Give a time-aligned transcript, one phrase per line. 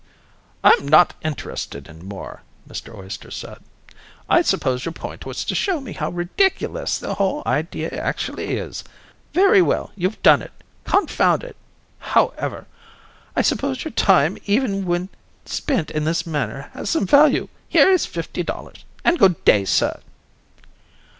[0.63, 2.91] "I'm not interested in more," Mr.
[2.97, 3.59] Oyster said.
[4.27, 8.83] "I suppose your point was to show me how ridiculous the whole idea actually is.
[9.35, 10.53] Very well, you've done it.
[10.85, 11.55] Confound it.
[11.99, 12.65] However,
[13.35, 15.09] I suppose your time, even when
[15.45, 17.47] spent in this manner, has some value.
[17.69, 18.83] Here is fifty dollars.
[19.05, 19.99] And good day, sir!"